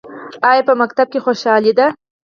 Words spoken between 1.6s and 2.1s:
دي؟